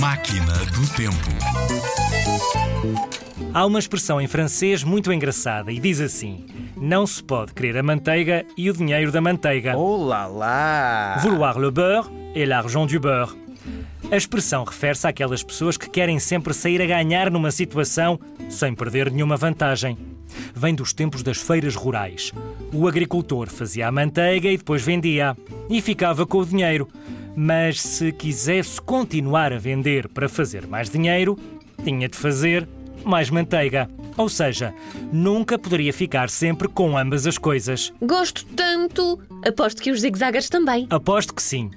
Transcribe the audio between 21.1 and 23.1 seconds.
das feiras rurais. O